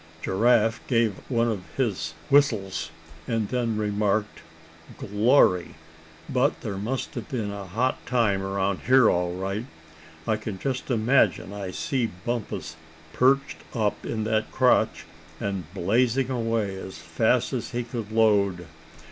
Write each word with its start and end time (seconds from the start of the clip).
Giraffe 0.23 0.81
gave 0.87 1.13
one 1.29 1.47
of 1.47 1.61
his 1.77 2.15
whistles, 2.31 2.89
and 3.27 3.49
then 3.49 3.77
remarked: 3.77 4.39
"Glory! 4.97 5.75
but 6.27 6.61
there 6.61 6.79
must 6.79 7.13
have 7.13 7.29
been 7.29 7.51
a 7.51 7.67
hot 7.67 8.03
time 8.07 8.41
around 8.41 8.79
here, 8.87 9.11
all 9.11 9.31
right. 9.35 9.67
I 10.27 10.37
can 10.37 10.57
just 10.57 10.89
imagine 10.89 11.53
I 11.53 11.69
see 11.69 12.07
Bumpus 12.07 12.77
perched 13.13 13.57
up 13.75 14.03
in 14.03 14.23
that 14.23 14.51
crotch, 14.51 15.05
and 15.39 15.71
blazing 15.71 16.31
away 16.31 16.75
as 16.77 16.97
fast 16.97 17.53
as 17.53 17.69
he 17.69 17.83
could 17.83 18.11
load. 18.11 18.65